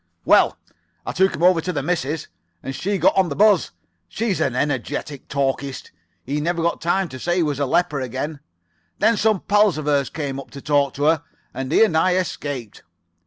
"Well, 0.25 0.57
I 1.05 1.11
took 1.11 1.35
him 1.35 1.43
over 1.43 1.61
to 1.61 1.71
the 1.71 1.83
missus, 1.83 2.27
and 2.63 2.75
she 2.75 2.97
got 2.97 3.15
on 3.15 3.29
the 3.29 3.35
buzz. 3.35 3.69
She's 4.07 4.41
an 4.41 4.55
energetic 4.55 5.27
talkist. 5.27 5.91
He 6.23 6.41
never 6.41 6.63
got 6.63 6.81
time 6.81 7.07
to 7.09 7.19
say 7.19 7.35
he 7.35 7.43
was 7.43 7.59
a 7.59 7.67
leper 7.67 7.99
once. 8.09 8.39
Then 8.97 9.15
some 9.15 9.41
pals 9.41 9.77
of 9.77 9.85
hers 9.85 10.09
came 10.09 10.39
up 10.39 10.49
to 10.49 10.61
talk 10.61 10.95
to 10.95 11.03
her, 11.03 11.23
and 11.53 11.71
he 11.71 11.83
and 11.83 11.95
I 11.95 12.15
escaped. 12.15 12.81